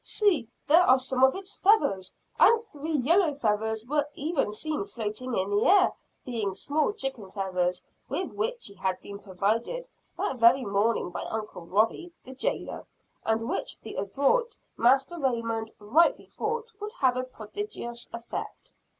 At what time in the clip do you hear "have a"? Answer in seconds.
16.93-17.21